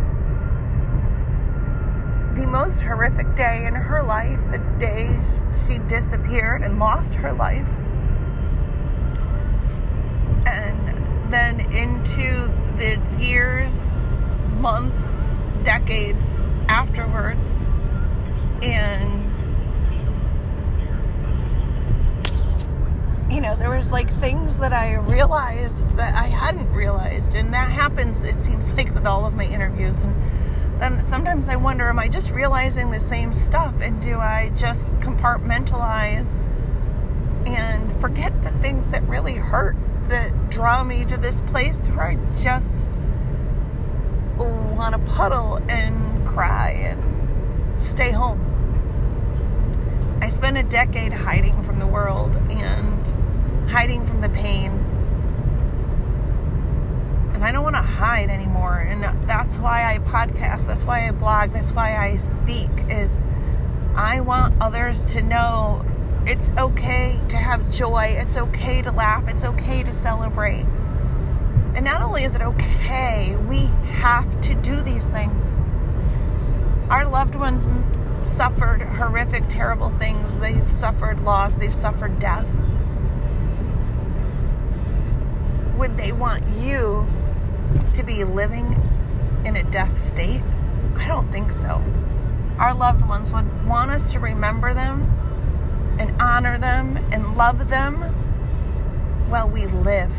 the 2.35 2.45
most 2.45 2.81
horrific 2.81 3.35
day 3.35 3.65
in 3.65 3.73
her 3.73 4.03
life, 4.03 4.39
the 4.51 4.57
day 4.77 5.17
she 5.65 5.77
disappeared 5.87 6.61
and 6.61 6.79
lost 6.79 7.13
her 7.13 7.31
life. 7.31 7.67
Then 11.57 11.71
into 11.71 12.51
the 12.77 12.99
years, 13.23 13.73
months, 14.59 15.03
decades 15.63 16.41
afterwards. 16.67 17.65
And 18.61 19.23
you 23.31 23.41
know, 23.41 23.55
there 23.55 23.69
was 23.69 23.91
like 23.91 24.11
things 24.19 24.57
that 24.57 24.71
I 24.71 24.95
realized 24.95 25.97
that 25.97 26.15
I 26.15 26.27
hadn't 26.27 26.71
realized. 26.71 27.35
And 27.35 27.53
that 27.53 27.69
happens, 27.69 28.23
it 28.23 28.41
seems 28.41 28.73
like, 28.73 28.93
with 28.93 29.05
all 29.05 29.25
of 29.25 29.33
my 29.33 29.45
interviews. 29.45 30.01
And 30.01 30.15
then 30.79 31.03
sometimes 31.03 31.49
I 31.49 31.55
wonder, 31.55 31.89
am 31.89 31.99
I 31.99 32.07
just 32.07 32.31
realizing 32.31 32.91
the 32.91 32.99
same 32.99 33.33
stuff? 33.33 33.73
And 33.81 34.01
do 34.01 34.19
I 34.19 34.51
just 34.55 34.85
compartmentalize 34.99 36.47
and 37.47 37.99
forget 37.99 38.41
the 38.41 38.51
things 38.51 38.89
that 38.89 39.03
really 39.07 39.35
hurt, 39.35 39.75
that 40.09 40.49
draw 40.49 40.83
me 40.83 41.05
to 41.05 41.17
this 41.17 41.41
place 41.41 41.87
where 41.87 42.11
I 42.11 42.41
just 42.41 42.97
want 44.37 44.93
to 44.93 45.11
puddle 45.11 45.59
and 45.69 46.27
cry 46.27 46.71
and 46.71 47.81
stay 47.81 48.11
home? 48.11 48.41
I 50.21 50.29
spent 50.29 50.57
a 50.57 50.63
decade 50.63 51.13
hiding 51.13 51.63
from 51.63 51.79
the 51.79 51.87
world 51.87 52.35
and 52.49 53.69
hiding 53.69 54.05
from 54.07 54.21
the 54.21 54.29
pain 54.29 54.71
and 57.35 57.43
I 57.43 57.51
don't 57.51 57.63
want 57.63 57.75
to 57.75 57.81
hide 57.81 58.29
anymore. 58.29 58.77
And 58.77 59.03
that's 59.27 59.57
why 59.57 59.93
I 59.93 59.99
podcast. 59.99 60.67
That's 60.67 60.85
why 60.85 61.05
I 61.05 61.11
blog. 61.11 61.51
That's 61.51 61.73
why 61.73 61.97
I 61.97 62.15
speak. 62.15 62.69
Is 62.89 63.25
I 63.93 64.21
want 64.21 64.55
others 64.61 65.03
to 65.05 65.21
know 65.21 65.85
it's 66.27 66.49
okay 66.57 67.19
to 67.29 67.37
have 67.37 67.69
joy. 67.69 68.15
It's 68.19 68.35
okay 68.35 68.81
to 68.81 68.91
laugh. 68.91 69.27
It's 69.27 69.43
okay 69.43 69.83
to 69.83 69.93
celebrate. 69.93 70.65
And 71.75 71.85
not 71.85 72.01
only 72.01 72.23
is 72.23 72.35
it 72.35 72.41
okay, 72.41 73.35
we 73.47 73.67
have 73.91 74.41
to 74.41 74.55
do 74.55 74.81
these 74.81 75.07
things. 75.07 75.61
Our 76.89 77.07
loved 77.07 77.35
ones 77.35 77.67
suffered 78.27 78.81
horrific, 78.81 79.43
terrible 79.49 79.89
things. 79.99 80.37
They've 80.37 80.71
suffered 80.71 81.21
loss. 81.21 81.55
They've 81.55 81.73
suffered 81.73 82.19
death. 82.19 82.47
Would 85.77 85.97
they 85.97 86.11
want 86.11 86.47
you 86.57 87.05
to 87.93 88.03
be 88.03 88.23
living 88.23 88.81
in 89.45 89.57
a 89.57 89.63
death 89.63 90.01
state? 90.01 90.41
I 90.95 91.07
don't 91.07 91.31
think 91.31 91.51
so. 91.51 91.83
Our 92.57 92.73
loved 92.73 93.07
ones 93.07 93.29
would 93.29 93.67
want 93.67 93.91
us 93.91 94.11
to 94.13 94.19
remember 94.19 94.73
them 94.73 95.11
and 95.99 96.21
honor 96.21 96.57
them 96.57 96.97
and 97.11 97.37
love 97.37 97.69
them 97.69 98.01
while 99.29 99.49
we 99.49 99.67
live. 99.67 100.13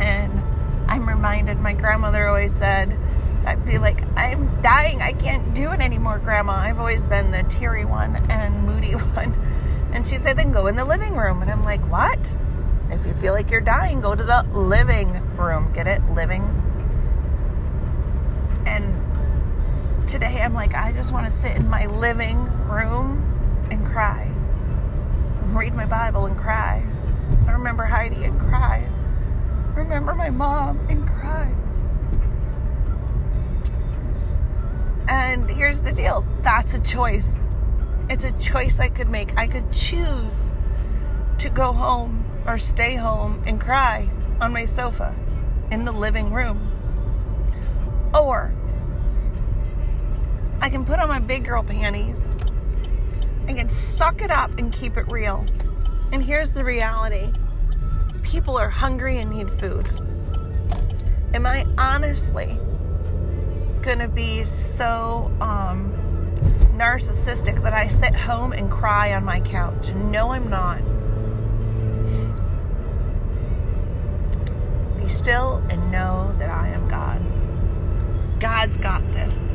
And 0.00 0.42
I'm 0.88 1.08
reminded, 1.08 1.58
my 1.58 1.72
grandmother 1.72 2.26
always 2.26 2.54
said, 2.54 2.98
I'd 3.44 3.64
be 3.64 3.78
like, 3.78 4.02
I'm 4.16 4.60
dying. 4.62 5.00
I 5.00 5.12
can't 5.12 5.54
do 5.54 5.70
it 5.70 5.80
anymore, 5.80 6.18
Grandma. 6.18 6.52
I've 6.52 6.78
always 6.78 7.06
been 7.06 7.30
the 7.30 7.44
teary 7.44 7.84
one 7.84 8.16
and 8.30 8.64
moody 8.64 8.92
one. 9.14 9.34
And 9.92 10.06
she 10.06 10.16
said, 10.16 10.36
then 10.36 10.52
go 10.52 10.66
in 10.66 10.76
the 10.76 10.84
living 10.84 11.16
room. 11.16 11.42
And 11.42 11.50
I'm 11.50 11.64
like, 11.64 11.80
what? 11.90 12.36
If 12.90 13.06
you 13.06 13.14
feel 13.14 13.32
like 13.32 13.50
you're 13.50 13.60
dying, 13.60 14.00
go 14.00 14.14
to 14.14 14.22
the 14.22 14.42
living 14.52 15.12
room. 15.36 15.72
Get 15.72 15.86
it? 15.86 16.02
Living. 16.10 16.42
And 18.66 20.08
today 20.08 20.42
I'm 20.42 20.54
like, 20.54 20.74
I 20.74 20.92
just 20.92 21.12
want 21.12 21.26
to 21.26 21.32
sit 21.32 21.56
in 21.56 21.68
my 21.68 21.86
living 21.86 22.44
room 22.68 23.37
cry. 23.98 24.30
Read 25.46 25.74
my 25.74 25.84
Bible 25.84 26.26
and 26.26 26.38
cry. 26.38 26.86
I 27.48 27.50
remember 27.50 27.82
Heidi 27.82 28.22
and 28.22 28.38
cry. 28.38 28.88
Remember 29.74 30.14
my 30.14 30.30
mom 30.30 30.78
and 30.88 31.04
cry. 31.04 31.52
And 35.08 35.50
here's 35.50 35.80
the 35.80 35.90
deal 35.90 36.24
that's 36.42 36.74
a 36.74 36.78
choice. 36.78 37.44
It's 38.08 38.24
a 38.24 38.30
choice 38.38 38.78
I 38.78 38.88
could 38.88 39.08
make. 39.08 39.36
I 39.36 39.48
could 39.48 39.72
choose 39.72 40.52
to 41.38 41.48
go 41.48 41.72
home 41.72 42.24
or 42.46 42.56
stay 42.60 42.94
home 42.94 43.42
and 43.48 43.60
cry. 43.60 44.08
on 44.40 44.52
my 44.52 44.64
sofa 44.64 45.16
in 45.72 45.84
the 45.84 45.90
living 45.90 46.32
room. 46.32 46.70
Or 48.14 48.54
I 50.60 50.70
can 50.70 50.84
put 50.84 51.00
on 51.00 51.08
my 51.08 51.18
big 51.18 51.46
girl 51.46 51.64
panties. 51.64 52.38
I 53.48 53.54
can 53.54 53.70
suck 53.70 54.20
it 54.20 54.30
up 54.30 54.58
and 54.58 54.70
keep 54.70 54.98
it 54.98 55.08
real. 55.08 55.46
And 56.12 56.22
here's 56.22 56.50
the 56.50 56.62
reality 56.62 57.32
people 58.22 58.58
are 58.58 58.68
hungry 58.68 59.16
and 59.16 59.30
need 59.30 59.50
food. 59.58 59.88
Am 61.32 61.46
I 61.46 61.64
honestly 61.78 62.58
going 63.80 64.00
to 64.00 64.08
be 64.08 64.44
so 64.44 65.32
um, 65.40 65.94
narcissistic 66.76 67.62
that 67.62 67.72
I 67.72 67.86
sit 67.86 68.14
home 68.14 68.52
and 68.52 68.70
cry 68.70 69.14
on 69.14 69.24
my 69.24 69.40
couch? 69.40 69.94
No, 69.94 70.32
I'm 70.32 70.50
not. 70.50 70.82
Be 75.00 75.08
still 75.08 75.62
and 75.70 75.90
know 75.90 76.34
that 76.38 76.50
I 76.50 76.68
am 76.68 76.86
God. 76.86 77.22
God's 78.40 78.76
got 78.76 79.00
this. 79.14 79.54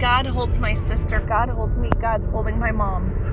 God 0.00 0.24
holds 0.26 0.58
my 0.58 0.74
sister. 0.74 1.20
God 1.20 1.50
holds 1.50 1.76
me. 1.76 1.90
God's 2.00 2.26
holding 2.26 2.58
my 2.58 2.70
mom. 2.70 3.25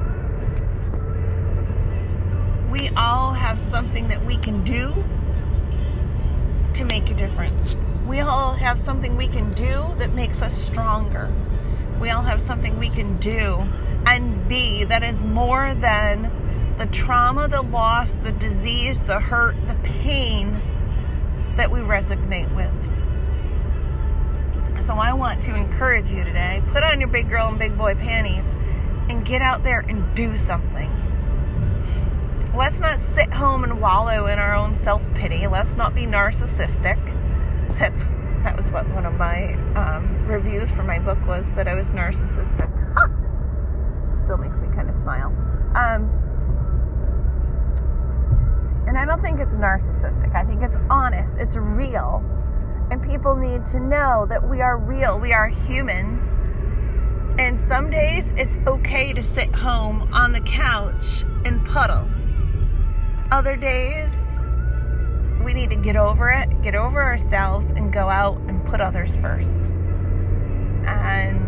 We 2.74 2.90
all 2.98 3.34
have 3.34 3.60
something 3.60 4.08
that 4.08 4.26
we 4.26 4.36
can 4.36 4.64
do 4.64 4.96
to 6.74 6.84
make 6.84 7.08
a 7.12 7.14
difference. 7.14 7.92
We 8.08 8.20
all 8.20 8.54
have 8.54 8.80
something 8.80 9.16
we 9.16 9.28
can 9.28 9.54
do 9.54 9.94
that 10.00 10.16
makes 10.16 10.42
us 10.42 10.56
stronger. 10.56 11.32
We 12.02 12.10
all 12.10 12.24
have 12.24 12.42
something 12.42 12.80
we 12.80 12.90
can 12.90 13.20
do 13.20 13.58
and 14.08 14.48
be 14.50 14.86
that 14.86 15.04
is 15.04 15.24
more 15.24 15.76
than 15.76 16.76
the 16.80 16.88
trauma, 16.88 17.48
the 17.48 17.62
loss, 17.62 18.16
the 18.16 18.32
disease, 18.32 19.04
the 19.04 19.20
hurt, 19.20 19.56
the 19.68 19.76
pain 19.84 20.60
that 21.58 21.70
we 21.70 21.80
resonate 21.80 22.52
with. 22.56 22.74
So 24.84 24.96
I 24.96 25.14
want 25.14 25.44
to 25.44 25.54
encourage 25.54 26.10
you 26.10 26.24
today 26.24 26.64
put 26.72 26.82
on 26.82 27.00
your 27.00 27.10
big 27.10 27.30
girl 27.30 27.50
and 27.50 27.60
big 27.60 27.78
boy 27.78 27.94
panties 27.94 28.56
and 29.10 29.24
get 29.24 29.44
out 29.44 29.64
there 29.64 29.82
and 29.82 30.16
do 30.16 30.36
something. 30.38 31.03
Let's 32.56 32.80
not 32.80 33.00
sit 33.00 33.34
home 33.34 33.64
and 33.64 33.82
wallow 33.82 34.28
in 34.28 34.40
our 34.40 34.56
own 34.56 34.76
self 34.76 35.02
pity. 35.16 35.48
Let's 35.48 35.76
not 35.76 35.96
be 35.96 36.06
narcissistic. 36.06 37.00
That's 37.80 38.02
that 38.44 38.56
was 38.56 38.70
what 38.72 38.88
one 38.90 39.06
of 39.06 39.14
my 39.16 39.54
um, 39.76 40.28
reviews 40.28 40.70
for 40.70 40.84
my 40.84 41.00
book 41.00 41.18
was 41.26 41.50
that 41.54 41.68
I 41.68 41.74
was 41.74 41.88
narcissistic. 41.88 42.70
Still 44.24 44.38
makes 44.38 44.60
me 44.60 44.68
kind 44.76 44.88
of 44.88 44.96
smile. 44.96 45.28
Um, 45.76 46.10
and 48.88 48.98
I 48.98 49.06
don't 49.06 49.22
think 49.22 49.40
it's 49.40 49.56
narcissistic. 49.56 50.36
I 50.36 50.44
think 50.44 50.62
it's 50.62 50.78
honest. 50.90 51.36
It's 51.38 51.56
real 51.56 52.24
and 52.92 53.02
people 53.02 53.36
need 53.36 53.66
to 53.66 53.80
know 53.80 54.26
that 54.30 54.48
we 54.48 54.62
are 54.62 54.78
real, 54.78 55.20
we 55.20 55.34
are 55.34 55.48
humans. 55.48 56.34
And 57.40 57.60
some 57.60 57.90
days 57.90 58.32
it's 58.38 58.56
okay 58.68 59.14
to 59.14 59.24
sit 59.24 59.56
home 59.56 60.14
on 60.14 60.32
the 60.32 60.42
couch 60.42 61.24
and 61.46 61.66
puddle. 61.66 62.08
Other 63.34 63.56
days, 63.56 64.14
we 65.44 65.56
need 65.56 65.72
to 65.72 65.76
get 65.76 65.96
over 65.96 66.30
it, 66.30 66.62
get 66.62 66.76
over 66.76 67.02
ourselves, 67.02 67.72
and 67.72 67.92
go 67.92 68.08
out 68.08 68.38
and 68.42 68.64
put 68.64 68.80
others 68.80 69.16
first. 69.16 69.50
And 70.86 71.42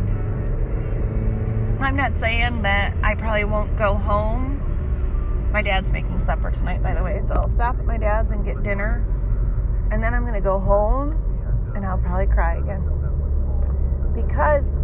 I'm 1.80 1.96
not 1.96 2.16
saying 2.16 2.64
that 2.64 2.98
I 3.04 3.14
probably 3.14 3.44
won't 3.44 3.78
go 3.78 3.94
home. 3.94 5.52
My 5.52 5.62
dad's 5.62 5.92
making 5.92 6.20
supper 6.22 6.50
tonight, 6.50 6.82
by 6.82 6.96
the 6.96 7.04
way, 7.04 7.22
so 7.24 7.36
I'll 7.36 7.48
stop 7.48 7.78
at 7.78 7.86
my 7.86 8.00
dad's 8.00 8.32
and 8.32 8.44
get 8.44 8.64
dinner. 8.64 9.06
And 9.92 10.04
then 10.04 10.16
I'm 10.16 10.24
going 10.24 10.34
to 10.34 10.42
go 10.42 10.58
home 10.58 11.12
and 11.76 11.86
I'll 11.86 12.00
probably 12.00 12.26
cry 12.26 12.56
again. 12.56 12.82
Because 14.16 14.80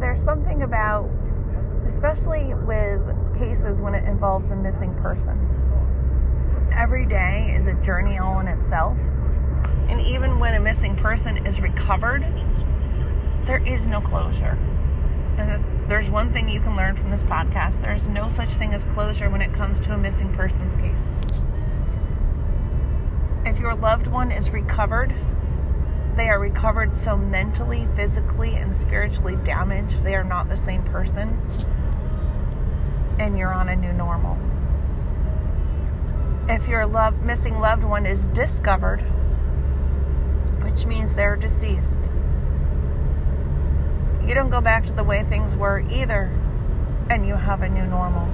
there's 0.00 0.24
something 0.24 0.62
about, 0.62 1.10
especially 1.84 2.54
with 2.54 3.02
cases 3.38 3.82
when 3.82 3.94
it 3.94 4.08
involves 4.08 4.50
a 4.52 4.56
missing 4.56 4.94
person, 5.02 5.56
every 6.72 7.06
day 7.06 7.54
is 7.56 7.66
a 7.66 7.74
journey 7.74 8.18
all 8.18 8.40
in 8.40 8.48
itself. 8.48 8.98
And 9.88 10.00
even 10.00 10.38
when 10.38 10.54
a 10.54 10.60
missing 10.60 10.96
person 10.96 11.46
is 11.46 11.60
recovered, 11.60 12.22
there 13.46 13.64
is 13.66 13.86
no 13.86 14.00
closure. 14.00 14.58
And 15.38 15.88
there's 15.88 16.10
one 16.10 16.32
thing 16.32 16.48
you 16.48 16.60
can 16.60 16.76
learn 16.76 16.96
from 16.96 17.10
this 17.10 17.22
podcast 17.22 17.80
there's 17.80 18.08
no 18.08 18.28
such 18.28 18.50
thing 18.50 18.74
as 18.74 18.84
closure 18.92 19.30
when 19.30 19.40
it 19.40 19.54
comes 19.54 19.80
to 19.80 19.92
a 19.92 19.98
missing 19.98 20.34
person's 20.34 20.74
case. 20.74 21.20
If 23.46 23.58
your 23.58 23.74
loved 23.74 24.06
one 24.06 24.30
is 24.30 24.50
recovered, 24.50 25.14
they 26.16 26.28
are 26.28 26.40
recovered 26.40 26.96
so 26.96 27.16
mentally, 27.16 27.88
physically, 27.94 28.56
and 28.56 28.74
spiritually 28.74 29.36
damaged, 29.44 30.02
they 30.02 30.16
are 30.16 30.24
not 30.24 30.48
the 30.48 30.56
same 30.56 30.82
person. 30.82 31.40
And 33.18 33.38
you're 33.38 33.54
on 33.54 33.68
a 33.68 33.76
new 33.76 33.92
normal. 33.92 34.36
If 36.50 36.66
your 36.66 36.86
love, 36.86 37.22
missing 37.22 37.60
loved 37.60 37.84
one 37.84 38.06
is 38.06 38.24
discovered, 38.24 39.00
which 40.62 40.86
means 40.86 41.14
they're 41.14 41.36
deceased, 41.36 42.10
you 44.26 44.34
don't 44.34 44.48
go 44.48 44.62
back 44.62 44.86
to 44.86 44.92
the 44.94 45.04
way 45.04 45.22
things 45.22 45.56
were 45.56 45.80
either, 45.90 46.34
and 47.10 47.26
you 47.26 47.34
have 47.34 47.60
a 47.60 47.68
new 47.68 47.86
normal. 47.86 48.28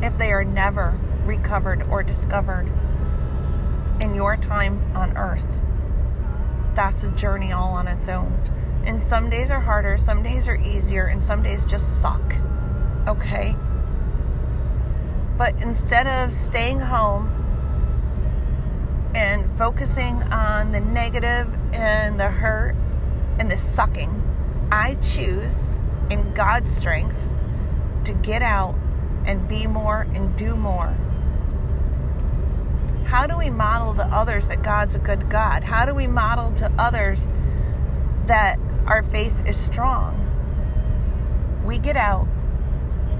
If 0.00 0.16
they 0.16 0.30
are 0.30 0.44
never 0.44 0.98
recovered 1.24 1.82
or 1.90 2.04
discovered 2.04 2.70
in 4.00 4.14
your 4.14 4.36
time 4.36 4.84
on 4.94 5.16
earth, 5.16 5.58
that's 6.74 7.02
a 7.02 7.10
journey 7.10 7.50
all 7.50 7.72
on 7.72 7.88
its 7.88 8.08
own. 8.08 8.32
And 8.84 9.02
some 9.02 9.28
days 9.28 9.50
are 9.50 9.60
harder, 9.60 9.98
some 9.98 10.22
days 10.22 10.46
are 10.46 10.56
easier, 10.56 11.06
and 11.06 11.20
some 11.20 11.42
days 11.42 11.64
just 11.64 12.00
suck. 12.00 12.36
Okay? 13.08 13.56
But 15.36 15.60
instead 15.60 16.06
of 16.06 16.32
staying 16.32 16.80
home 16.80 17.32
and 19.14 19.50
focusing 19.58 20.22
on 20.24 20.72
the 20.72 20.80
negative 20.80 21.48
and 21.72 22.18
the 22.18 22.30
hurt 22.30 22.74
and 23.38 23.50
the 23.50 23.58
sucking, 23.58 24.22
I 24.72 24.94
choose 24.96 25.78
in 26.10 26.32
God's 26.34 26.74
strength 26.74 27.28
to 28.04 28.12
get 28.14 28.42
out 28.42 28.74
and 29.26 29.46
be 29.48 29.66
more 29.66 30.02
and 30.14 30.34
do 30.36 30.56
more 30.56 30.96
how 33.06 33.26
do 33.26 33.38
we 33.38 33.50
model 33.50 33.94
to 33.94 34.04
others 34.06 34.48
that 34.48 34.62
God's 34.62 34.96
a 34.96 34.98
good 34.98 35.30
God? 35.30 35.62
How 35.62 35.86
do 35.86 35.94
we 35.94 36.08
model 36.08 36.52
to 36.54 36.70
others 36.76 37.32
that 38.26 38.58
our 38.84 39.02
faith 39.02 39.46
is 39.46 39.56
strong? 39.56 40.24
We 41.64 41.78
get 41.78 41.96
out 41.96 42.26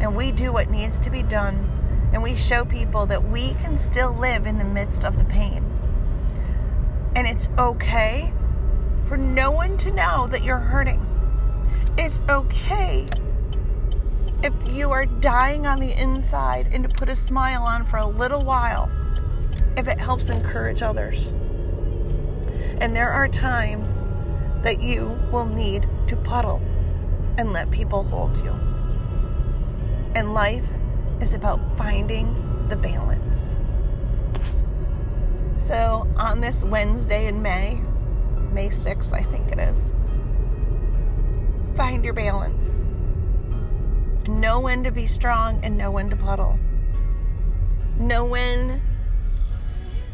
and 0.00 0.16
we 0.16 0.32
do 0.32 0.52
what 0.52 0.70
needs 0.70 0.98
to 1.00 1.10
be 1.10 1.22
done 1.22 1.70
and 2.16 2.22
we 2.22 2.34
show 2.34 2.64
people 2.64 3.04
that 3.04 3.28
we 3.28 3.52
can 3.56 3.76
still 3.76 4.10
live 4.10 4.46
in 4.46 4.56
the 4.56 4.64
midst 4.64 5.04
of 5.04 5.18
the 5.18 5.24
pain. 5.26 5.62
And 7.14 7.26
it's 7.26 7.46
okay 7.58 8.32
for 9.04 9.18
no 9.18 9.50
one 9.50 9.76
to 9.76 9.90
know 9.92 10.26
that 10.28 10.42
you're 10.42 10.56
hurting. 10.56 11.06
It's 11.98 12.22
okay 12.26 13.06
if 14.42 14.54
you 14.66 14.92
are 14.92 15.04
dying 15.04 15.66
on 15.66 15.78
the 15.78 15.92
inside 15.92 16.70
and 16.72 16.84
to 16.84 16.88
put 16.88 17.10
a 17.10 17.14
smile 17.14 17.64
on 17.64 17.84
for 17.84 17.98
a 17.98 18.06
little 18.06 18.42
while 18.42 18.90
if 19.76 19.86
it 19.86 20.00
helps 20.00 20.30
encourage 20.30 20.80
others. 20.80 21.34
And 22.80 22.96
there 22.96 23.10
are 23.10 23.28
times 23.28 24.08
that 24.62 24.80
you 24.80 25.20
will 25.30 25.44
need 25.44 25.86
to 26.06 26.16
puddle 26.16 26.62
and 27.36 27.52
let 27.52 27.70
people 27.70 28.04
hold 28.04 28.38
you. 28.38 28.52
And 30.14 30.32
life 30.32 30.66
is 31.20 31.34
about 31.34 31.60
finding 31.76 32.68
the 32.68 32.76
balance. 32.76 33.56
So, 35.58 36.06
on 36.16 36.40
this 36.40 36.62
Wednesday 36.62 37.26
in 37.26 37.42
May, 37.42 37.80
May 38.52 38.68
6th, 38.68 39.12
I 39.12 39.22
think 39.22 39.50
it 39.50 39.58
is, 39.58 39.78
find 41.76 42.04
your 42.04 42.14
balance. 42.14 42.84
Know 44.28 44.60
when 44.60 44.84
to 44.84 44.90
be 44.90 45.06
strong 45.06 45.60
and 45.62 45.76
know 45.76 45.90
when 45.90 46.10
to 46.10 46.16
puddle. 46.16 46.58
Know 47.98 48.24
when 48.24 48.80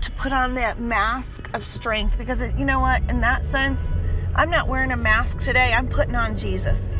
to 0.03 0.11
put 0.13 0.33
on 0.33 0.55
that 0.55 0.81
mask 0.81 1.49
of 1.55 1.65
strength 1.65 2.19
because 2.19 2.41
it, 2.41 2.57
you 2.59 2.65
know 2.65 2.81
what 2.81 3.01
in 3.09 3.21
that 3.21 3.45
sense 3.45 3.93
i'm 4.35 4.51
not 4.51 4.67
wearing 4.67 4.91
a 4.91 4.97
mask 4.97 5.39
today 5.41 5.73
i'm 5.73 5.89
putting 5.89 6.17
on 6.17 6.37
jesus 6.37 6.97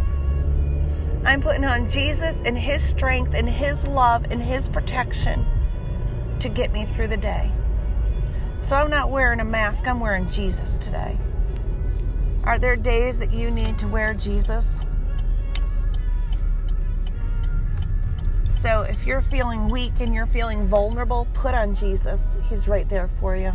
i'm 1.25 1.41
putting 1.41 1.65
on 1.65 1.91
jesus 1.91 2.41
and 2.45 2.59
his 2.59 2.83
strength 2.83 3.35
and 3.35 3.49
his 3.49 3.85
love 3.85 4.25
and 4.31 4.43
his 4.43 4.69
protection 4.69 5.47
to 6.41 6.49
get 6.49 6.73
me 6.73 6.87
through 6.87 7.09
the 7.09 7.17
day 7.17 7.51
so 8.63 8.77
i'm 8.77 8.91
not 8.91 9.11
wearing 9.11 9.41
a 9.41 9.45
mask 9.45 9.87
i'm 9.87 10.01
wearing 10.01 10.29
jesus 10.31 10.77
today 10.79 11.19
are 12.45 12.59
there 12.59 12.77
days 12.77 13.19
that 13.19 13.33
you 13.33 13.51
need 13.51 13.79
to 13.79 13.87
wear 13.87 14.15
jesus 14.15 14.83
So 18.63 18.83
if 18.83 19.09
you're 19.09 19.23
feeling 19.23 19.71
weak 19.71 19.95
and 19.99 20.15
you're 20.15 20.29
feeling 20.29 20.69
vulnerable, 20.69 21.27
put 21.35 21.53
on 21.53 21.75
Jesus. 21.75 22.21
He's 22.49 22.69
right 22.69 22.89
there 22.89 23.11
for 23.19 23.35
you. 23.35 23.51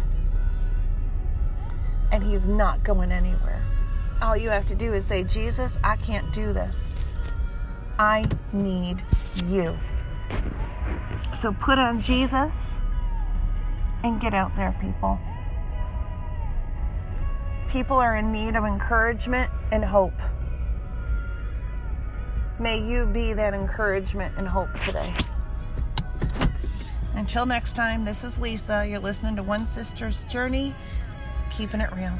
And 2.11 2.21
he's 2.21 2.45
not 2.45 2.83
going 2.83 3.13
anywhere. 3.13 3.63
All 4.21 4.35
you 4.35 4.49
have 4.49 4.67
to 4.67 4.75
do 4.75 4.93
is 4.93 5.05
say, 5.05 5.23
Jesus, 5.23 5.79
I 5.81 5.95
can't 5.95 6.33
do 6.33 6.51
this. 6.51 6.93
I 7.99 8.25
need 8.53 9.03
you. 9.45 9.77
So 11.41 11.53
put 11.53 11.79
on 11.79 12.01
Jesus 12.01 12.53
and 14.03 14.21
get 14.21 14.33
out 14.33 14.55
there, 14.55 14.75
people. 14.81 15.19
People 17.69 17.97
are 17.97 18.15
in 18.15 18.31
need 18.31 18.55
of 18.55 18.63
encouragement 18.63 19.51
and 19.71 19.83
hope. 19.83 20.13
May 22.59 22.79
you 22.79 23.05
be 23.05 23.33
that 23.33 23.53
encouragement 23.53 24.33
and 24.37 24.47
hope 24.47 24.73
today. 24.81 25.13
Until 27.13 27.45
next 27.45 27.73
time, 27.73 28.05
this 28.05 28.23
is 28.23 28.39
Lisa. 28.39 28.85
You're 28.87 28.99
listening 28.99 29.35
to 29.35 29.43
One 29.43 29.65
Sister's 29.65 30.23
Journey, 30.23 30.75
keeping 31.51 31.81
it 31.81 31.91
real. 31.93 32.13